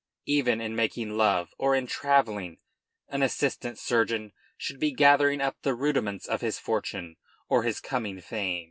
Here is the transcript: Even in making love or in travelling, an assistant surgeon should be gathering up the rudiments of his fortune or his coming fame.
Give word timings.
Even 0.25 0.59
in 0.61 0.75
making 0.75 1.15
love 1.15 1.49
or 1.59 1.75
in 1.75 1.85
travelling, 1.85 2.57
an 3.09 3.21
assistant 3.21 3.77
surgeon 3.77 4.33
should 4.57 4.79
be 4.79 4.91
gathering 4.91 5.41
up 5.41 5.57
the 5.61 5.75
rudiments 5.75 6.25
of 6.25 6.41
his 6.41 6.57
fortune 6.57 7.17
or 7.49 7.61
his 7.61 7.79
coming 7.79 8.19
fame. 8.19 8.59